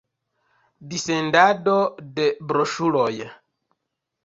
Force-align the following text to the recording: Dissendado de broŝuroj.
Dissendado 0.93 1.77
de 2.17 2.27
broŝuroj. 2.53 3.13